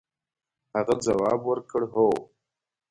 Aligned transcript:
هغه 0.75 0.93
ځواب 1.05 1.39
ورکړ 1.49 1.81
هو. 1.93 2.09